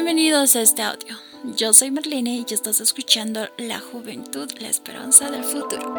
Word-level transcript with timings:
Bienvenidos 0.00 0.54
a 0.54 0.62
este 0.62 0.82
audio. 0.82 1.16
Yo 1.56 1.72
soy 1.72 1.90
Merline 1.90 2.44
y 2.48 2.54
estás 2.54 2.80
escuchando 2.80 3.48
La 3.58 3.80
Juventud, 3.80 4.48
la 4.60 4.68
esperanza 4.68 5.28
del 5.28 5.42
futuro. 5.42 5.92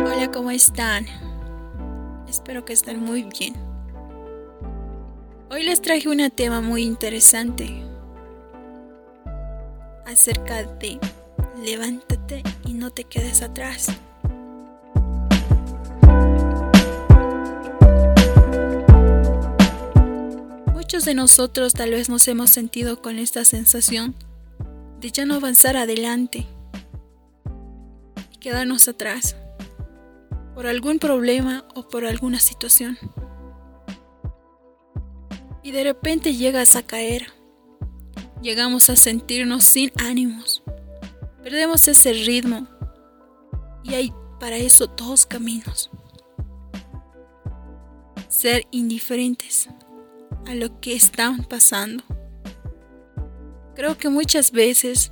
Hola, 0.00 0.28
¿cómo 0.34 0.50
están? 0.50 1.06
Espero 2.28 2.64
que 2.64 2.72
estén 2.72 2.98
muy 2.98 3.22
bien. 3.22 3.54
Hoy 5.48 5.62
les 5.62 5.80
traje 5.80 6.08
un 6.08 6.28
tema 6.32 6.60
muy 6.60 6.82
interesante 6.82 7.84
acerca 10.06 10.64
de 10.64 10.98
levántate 11.62 12.42
y 12.64 12.72
no 12.74 12.90
te 12.90 13.04
quedes 13.04 13.42
atrás. 13.42 13.86
Muchos 20.96 21.04
de 21.04 21.14
nosotros 21.14 21.74
tal 21.74 21.90
vez 21.90 22.08
nos 22.08 22.26
hemos 22.26 22.48
sentido 22.48 23.02
con 23.02 23.18
esta 23.18 23.44
sensación 23.44 24.14
de 24.98 25.10
ya 25.10 25.26
no 25.26 25.34
avanzar 25.34 25.76
adelante 25.76 26.46
y 28.32 28.38
quedarnos 28.38 28.88
atrás 28.88 29.36
por 30.54 30.66
algún 30.66 30.98
problema 30.98 31.66
o 31.74 31.86
por 31.86 32.06
alguna 32.06 32.40
situación. 32.40 32.96
Y 35.62 35.70
de 35.72 35.84
repente 35.84 36.34
llegas 36.34 36.76
a 36.76 36.82
caer, 36.82 37.26
llegamos 38.40 38.88
a 38.88 38.96
sentirnos 38.96 39.64
sin 39.64 39.92
ánimos, 39.98 40.62
perdemos 41.42 41.88
ese 41.88 42.14
ritmo 42.14 42.66
y 43.84 43.92
hay 43.92 44.14
para 44.40 44.56
eso 44.56 44.86
dos 44.86 45.26
caminos. 45.26 45.90
Ser 48.30 48.66
indiferentes 48.70 49.68
a 50.46 50.54
lo 50.54 50.80
que 50.80 50.94
están 50.94 51.44
pasando. 51.44 52.02
Creo 53.74 53.98
que 53.98 54.08
muchas 54.08 54.52
veces 54.52 55.10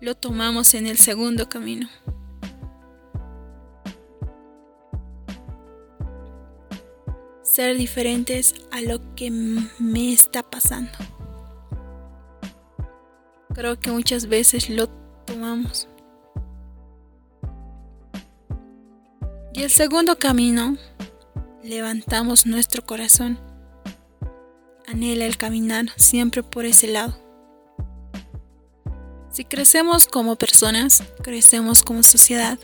lo 0.00 0.14
tomamos 0.16 0.74
en 0.74 0.86
el 0.86 0.98
segundo 0.98 1.48
camino. 1.48 1.88
Ser 7.42 7.76
diferentes 7.76 8.54
a 8.72 8.80
lo 8.80 9.14
que 9.14 9.30
me 9.30 10.12
está 10.12 10.42
pasando. 10.42 10.90
Creo 13.54 13.78
que 13.78 13.90
muchas 13.90 14.26
veces 14.26 14.70
lo 14.70 14.88
tomamos. 15.26 15.86
Y 19.52 19.62
el 19.62 19.70
segundo 19.70 20.18
camino, 20.18 20.78
levantamos 21.62 22.46
nuestro 22.46 22.84
corazón 22.84 23.51
anhela 24.92 25.24
el 25.24 25.36
caminar 25.36 25.86
siempre 25.96 26.42
por 26.42 26.64
ese 26.64 26.86
lado. 26.86 27.18
Si 29.30 29.44
crecemos 29.44 30.06
como 30.06 30.36
personas, 30.36 31.02
crecemos 31.22 31.82
como 31.82 32.02
sociedad. 32.02 32.58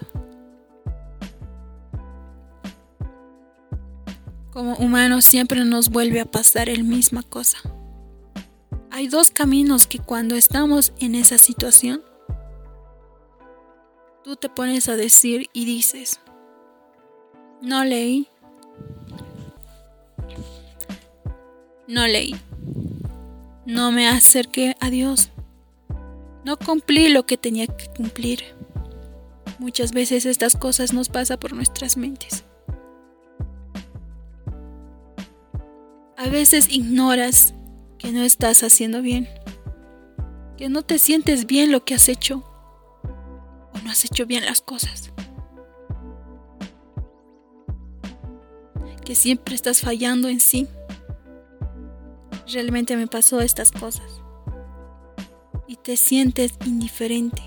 Como 4.52 4.76
humanos 4.76 5.24
siempre 5.24 5.64
nos 5.64 5.88
vuelve 5.88 6.20
a 6.20 6.26
pasar 6.30 6.68
el 6.68 6.84
misma 6.84 7.22
cosa. 7.22 7.58
Hay 8.90 9.08
dos 9.08 9.30
caminos 9.30 9.86
que 9.86 9.98
cuando 9.98 10.34
estamos 10.34 10.92
en 10.98 11.14
esa 11.14 11.38
situación, 11.38 12.02
tú 14.24 14.36
te 14.36 14.50
pones 14.50 14.88
a 14.88 14.96
decir 14.96 15.48
y 15.52 15.64
dices, 15.64 16.20
no 17.62 17.84
leí, 17.84 18.28
No 21.88 22.06
leí. 22.06 22.36
No 23.64 23.90
me 23.92 24.06
acerqué 24.06 24.76
a 24.78 24.90
Dios. 24.90 25.30
No 26.44 26.58
cumplí 26.58 27.08
lo 27.08 27.24
que 27.24 27.38
tenía 27.38 27.66
que 27.66 27.86
cumplir. 27.96 28.44
Muchas 29.58 29.92
veces 29.92 30.26
estas 30.26 30.54
cosas 30.54 30.92
nos 30.92 31.08
pasan 31.08 31.38
por 31.38 31.54
nuestras 31.54 31.96
mentes. 31.96 32.44
A 36.18 36.28
veces 36.28 36.68
ignoras 36.70 37.54
que 37.96 38.12
no 38.12 38.22
estás 38.22 38.62
haciendo 38.62 39.00
bien, 39.00 39.26
que 40.58 40.68
no 40.68 40.82
te 40.82 40.98
sientes 40.98 41.46
bien 41.46 41.72
lo 41.72 41.86
que 41.86 41.94
has 41.94 42.10
hecho 42.10 42.44
o 43.72 43.78
no 43.82 43.90
has 43.90 44.04
hecho 44.04 44.26
bien 44.26 44.44
las 44.44 44.60
cosas. 44.60 45.10
Que 49.06 49.14
siempre 49.14 49.54
estás 49.54 49.80
fallando 49.80 50.28
en 50.28 50.40
sí 50.40 50.68
realmente 52.52 52.96
me 52.96 53.06
pasó 53.06 53.40
estas 53.40 53.72
cosas. 53.72 54.22
Y 55.66 55.76
te 55.76 55.96
sientes 55.96 56.54
indiferente. 56.64 57.42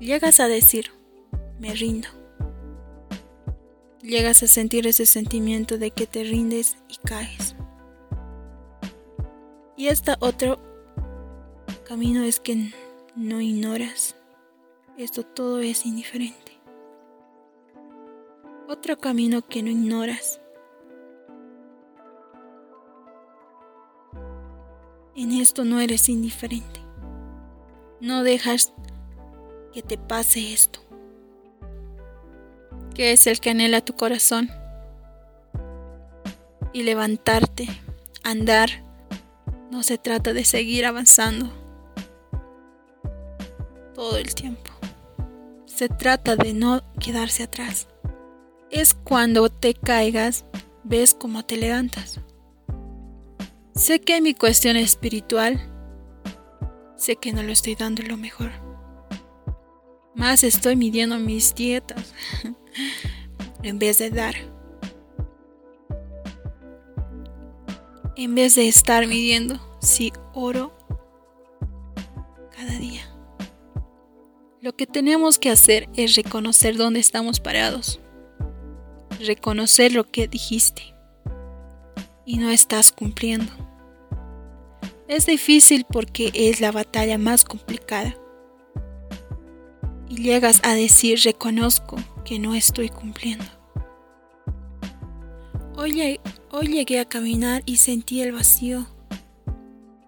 Llegas 0.00 0.40
a 0.40 0.48
decir, 0.48 0.90
me 1.58 1.74
rindo. 1.74 2.08
Llegas 4.02 4.42
a 4.42 4.46
sentir 4.46 4.86
ese 4.86 5.06
sentimiento 5.06 5.78
de 5.78 5.90
que 5.90 6.06
te 6.06 6.24
rindes 6.24 6.76
y 6.88 6.96
caes. 7.06 7.56
Y 9.76 9.88
este 9.88 10.14
otro 10.20 10.58
camino 11.86 12.22
es 12.22 12.40
que 12.40 12.72
no 13.16 13.40
ignoras. 13.40 14.16
Esto 14.98 15.24
todo 15.24 15.60
es 15.60 15.86
indiferente. 15.86 16.52
Otro 18.68 18.98
camino 18.98 19.42
que 19.42 19.62
no 19.62 19.70
ignoras 19.70 20.40
En 25.16 25.32
esto 25.32 25.64
no 25.64 25.80
eres 25.80 26.08
indiferente. 26.08 26.80
No 28.00 28.22
dejas 28.22 28.72
que 29.72 29.82
te 29.82 29.96
pase 29.96 30.52
esto. 30.52 30.80
Que 32.94 33.12
es 33.12 33.26
el 33.26 33.40
que 33.40 33.50
anhela 33.50 33.80
tu 33.80 33.94
corazón. 33.94 34.50
Y 36.72 36.82
levantarte, 36.82 37.68
andar. 38.24 38.70
No 39.70 39.82
se 39.82 39.98
trata 39.98 40.32
de 40.32 40.44
seguir 40.44 40.84
avanzando 40.84 41.50
todo 43.94 44.18
el 44.18 44.34
tiempo. 44.34 44.70
Se 45.66 45.88
trata 45.88 46.36
de 46.36 46.52
no 46.52 46.82
quedarse 47.00 47.44
atrás. 47.44 47.88
Es 48.70 48.94
cuando 48.94 49.48
te 49.48 49.74
caigas, 49.74 50.44
ves 50.82 51.14
cómo 51.14 51.44
te 51.44 51.56
levantas. 51.56 52.20
Sé 53.74 54.00
que 54.00 54.20
mi 54.20 54.34
cuestión 54.34 54.76
espiritual, 54.76 55.60
sé 56.96 57.16
que 57.16 57.32
no 57.32 57.42
lo 57.42 57.50
estoy 57.50 57.74
dando 57.74 58.04
lo 58.04 58.16
mejor. 58.16 58.52
Más 60.14 60.44
estoy 60.44 60.76
midiendo 60.76 61.18
mis 61.18 61.56
dietas 61.56 62.14
en 63.64 63.80
vez 63.80 63.98
de 63.98 64.10
dar. 64.10 64.36
En 68.14 68.36
vez 68.36 68.54
de 68.54 68.68
estar 68.68 69.08
midiendo 69.08 69.58
si 69.80 70.12
oro 70.34 70.72
cada 72.56 72.78
día. 72.78 73.02
Lo 74.60 74.76
que 74.76 74.86
tenemos 74.86 75.40
que 75.40 75.50
hacer 75.50 75.88
es 75.96 76.14
reconocer 76.14 76.76
dónde 76.76 77.00
estamos 77.00 77.40
parados. 77.40 78.00
Reconocer 79.18 79.92
lo 79.92 80.04
que 80.04 80.28
dijiste 80.28 80.94
y 82.24 82.38
no 82.38 82.50
estás 82.50 82.92
cumpliendo. 82.92 83.63
Es 85.06 85.26
difícil 85.26 85.84
porque 85.90 86.30
es 86.32 86.60
la 86.60 86.72
batalla 86.72 87.18
más 87.18 87.44
complicada. 87.44 88.16
Y 90.08 90.22
llegas 90.22 90.60
a 90.64 90.74
decir 90.74 91.20
reconozco 91.22 91.96
que 92.24 92.38
no 92.38 92.54
estoy 92.54 92.88
cumpliendo. 92.88 93.44
Hoy, 95.76 96.20
hoy 96.50 96.68
llegué 96.68 97.00
a 97.00 97.04
caminar 97.04 97.62
y 97.66 97.76
sentí 97.76 98.22
el 98.22 98.32
vacío 98.32 98.86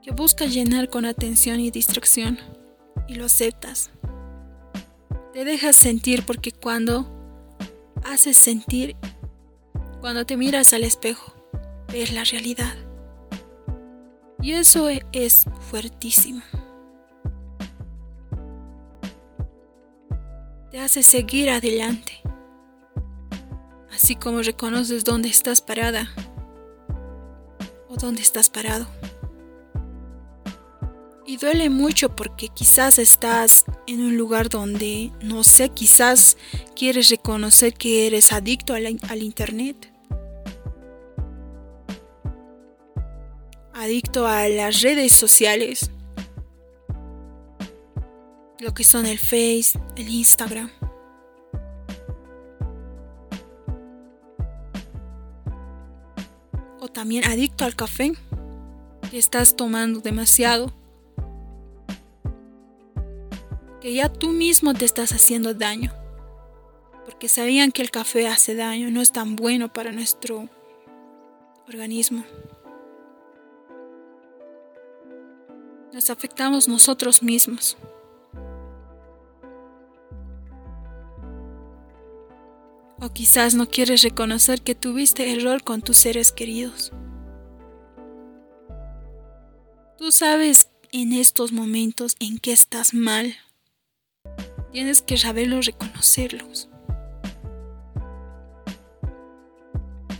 que 0.02 0.12
busca 0.12 0.46
llenar 0.46 0.88
con 0.88 1.04
atención 1.04 1.60
y 1.60 1.70
distracción 1.70 2.38
y 3.06 3.16
lo 3.16 3.26
aceptas. 3.26 3.90
Te 5.34 5.44
dejas 5.44 5.76
sentir 5.76 6.24
porque 6.24 6.52
cuando 6.52 7.12
haces 8.04 8.36
sentir, 8.36 8.96
cuando 10.00 10.24
te 10.24 10.38
miras 10.38 10.72
al 10.72 10.84
espejo, 10.84 11.34
ves 11.92 12.12
la 12.14 12.24
realidad. 12.24 12.85
Y 14.46 14.52
eso 14.52 14.88
e-, 14.88 15.04
es 15.10 15.44
fuertísimo. 15.72 16.40
Te 20.70 20.78
hace 20.78 21.02
seguir 21.02 21.50
adelante. 21.50 22.22
Así 23.92 24.14
como 24.14 24.42
reconoces 24.42 25.02
dónde 25.02 25.30
estás 25.30 25.60
parada 25.60 26.08
o 27.88 27.96
dónde 27.96 28.22
estás 28.22 28.48
parado. 28.48 28.86
Y 31.26 31.38
duele 31.38 31.68
mucho 31.68 32.14
porque 32.14 32.46
quizás 32.46 33.00
estás 33.00 33.64
en 33.88 34.00
un 34.00 34.16
lugar 34.16 34.48
donde, 34.48 35.10
no 35.22 35.42
sé, 35.42 35.70
quizás 35.70 36.36
quieres 36.76 37.10
reconocer 37.10 37.74
que 37.74 38.06
eres 38.06 38.32
adicto 38.32 38.74
al, 38.74 38.86
al 39.08 39.22
Internet 39.22 39.95
adicto 43.86 44.26
a 44.26 44.48
las 44.48 44.82
redes 44.82 45.12
sociales, 45.12 45.92
lo 48.58 48.74
que 48.74 48.82
son 48.82 49.06
el 49.06 49.16
Face, 49.16 49.78
el 49.94 50.08
Instagram. 50.08 50.72
O 56.80 56.88
también 56.88 57.24
adicto 57.26 57.64
al 57.64 57.76
café, 57.76 58.12
que 59.08 59.18
estás 59.18 59.54
tomando 59.54 60.00
demasiado, 60.00 60.74
que 63.80 63.94
ya 63.94 64.08
tú 64.08 64.30
mismo 64.30 64.74
te 64.74 64.84
estás 64.84 65.12
haciendo 65.12 65.54
daño, 65.54 65.92
porque 67.04 67.28
sabían 67.28 67.70
que 67.70 67.82
el 67.82 67.92
café 67.92 68.26
hace 68.26 68.56
daño, 68.56 68.90
no 68.90 69.00
es 69.00 69.12
tan 69.12 69.36
bueno 69.36 69.72
para 69.72 69.92
nuestro 69.92 70.48
organismo. 71.68 72.24
Nos 75.96 76.10
afectamos 76.10 76.68
nosotros 76.68 77.22
mismos. 77.22 77.78
O 83.00 83.08
quizás 83.14 83.54
no 83.54 83.66
quieres 83.66 84.02
reconocer 84.02 84.60
que 84.60 84.74
tuviste 84.74 85.32
error 85.32 85.62
con 85.64 85.80
tus 85.80 85.96
seres 85.96 86.32
queridos. 86.32 86.92
Tú 89.96 90.12
sabes 90.12 90.68
en 90.92 91.14
estos 91.14 91.52
momentos 91.52 92.14
en 92.20 92.36
que 92.40 92.52
estás 92.52 92.92
mal. 92.92 93.34
Tienes 94.72 95.00
que 95.00 95.16
saberlo 95.16 95.62
reconocerlos. 95.62 96.68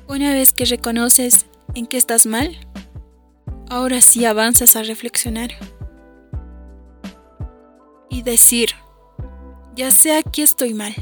Una 0.08 0.32
vez 0.32 0.54
que 0.54 0.64
reconoces 0.64 1.44
en 1.74 1.86
que 1.86 1.98
estás 1.98 2.24
mal, 2.24 2.65
ahora 3.68 4.00
sí 4.00 4.24
avanzas 4.24 4.76
a 4.76 4.82
reflexionar 4.82 5.50
y 8.08 8.22
decir, 8.22 8.70
ya 9.74 9.90
sé 9.90 10.16
aquí 10.16 10.42
estoy 10.42 10.74
mal. 10.74 10.94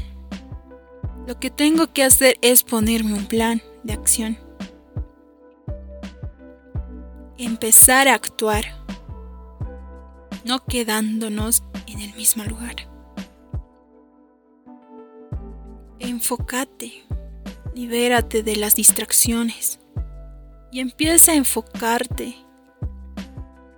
Lo 1.27 1.39
que 1.39 1.49
tengo 1.49 1.91
que 1.91 2.03
hacer 2.03 2.37
es 2.41 2.63
ponerme 2.63 3.13
un 3.13 3.25
plan 3.25 3.61
de 3.83 3.93
acción. 3.93 4.37
Empezar 7.37 8.07
a 8.07 8.13
actuar, 8.13 8.65
no 10.43 10.63
quedándonos 10.65 11.63
en 11.87 11.99
el 12.01 12.13
mismo 12.15 12.43
lugar. 12.43 12.75
Enfócate, 15.99 17.03
libérate 17.73 18.43
de 18.43 18.55
las 18.55 18.75
distracciones 18.75 19.79
y 20.71 20.79
empieza 20.79 21.31
a 21.31 21.35
enfocarte 21.35 22.44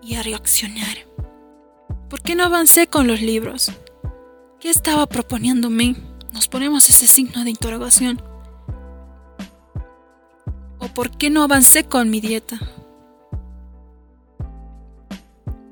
y 0.08 0.16
a 0.16 0.24
reaccionar. 0.24 0.98
¿Por 2.10 2.22
qué 2.22 2.34
no 2.34 2.46
avancé 2.46 2.88
con 2.88 3.06
los 3.06 3.22
libros? 3.22 3.72
¿Qué 4.60 4.70
estaba 4.70 5.06
proponiéndome? 5.06 5.96
nos 6.38 6.48
ponemos 6.48 6.88
ese 6.88 7.08
signo 7.08 7.44
de 7.44 7.50
interrogación. 7.50 8.22
¿O 10.78 10.88
por 10.90 11.18
qué 11.18 11.32
no 11.32 11.42
avancé 11.42 11.86
con 11.86 12.12
mi 12.12 12.22
dieta? 12.22 12.60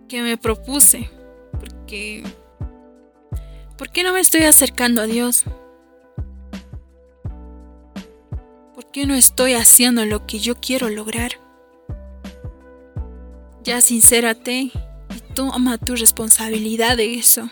Que 0.09 0.23
me 0.23 0.38
propuse. 0.38 1.11
Porque... 1.59 2.23
¿Por 3.77 3.91
qué 3.91 4.03
no 4.03 4.11
me 4.11 4.21
estoy 4.21 4.41
acercando 4.41 5.03
a 5.03 5.05
Dios? 5.05 5.43
¿Por 8.73 8.89
qué 8.89 9.05
no 9.05 9.13
estoy 9.13 9.53
haciendo 9.53 10.03
lo 10.05 10.25
que 10.25 10.39
yo 10.39 10.55
quiero 10.55 10.89
lograr? 10.89 11.44
Ya 13.65 13.81
sincérate 13.81 14.51
y 14.62 14.73
toma 15.33 15.79
tu 15.79 15.95
responsabilidad 15.95 16.97
de 16.97 17.15
eso. 17.15 17.50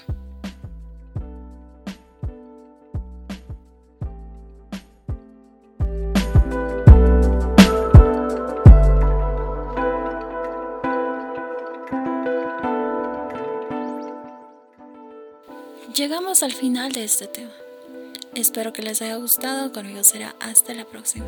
Llegamos 15.96 16.44
al 16.44 16.52
final 16.52 16.92
de 16.92 17.06
este 17.06 17.26
tema. 17.26 17.50
Espero 18.36 18.72
que 18.72 18.84
les 18.84 19.02
haya 19.02 19.16
gustado. 19.16 19.72
Conmigo 19.72 20.04
será 20.04 20.36
hasta 20.40 20.76
la 20.76 20.86
próxima. 20.86 21.26